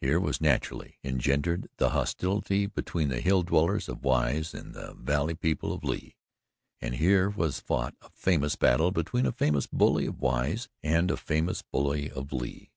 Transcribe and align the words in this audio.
Here 0.00 0.20
was 0.20 0.40
naturally 0.40 1.00
engendered 1.02 1.68
the 1.78 1.90
hostility 1.90 2.66
between 2.66 3.08
the 3.08 3.20
hill 3.20 3.42
dwellers 3.42 3.88
of 3.88 4.04
Wise 4.04 4.54
and 4.54 4.72
the 4.72 4.94
valley 4.94 5.34
people 5.34 5.72
of 5.72 5.82
Lee, 5.82 6.14
and 6.80 6.94
here 6.94 7.28
was 7.28 7.58
fought 7.58 7.96
a 8.00 8.08
famous 8.10 8.54
battle 8.54 8.92
between 8.92 9.26
a 9.26 9.32
famous 9.32 9.66
bully 9.66 10.06
of 10.06 10.20
Wise 10.20 10.68
and 10.84 11.10
a 11.10 11.16
famous 11.16 11.62
bully 11.62 12.08
of 12.08 12.32
Lee. 12.32 12.70